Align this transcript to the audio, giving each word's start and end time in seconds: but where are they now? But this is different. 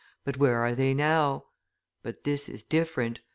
but 0.23 0.35
where 0.37 0.57
are 0.57 0.73
they 0.73 0.95
now? 0.95 1.45
But 2.01 2.23
this 2.23 2.49
is 2.49 2.63
different. 2.63 3.19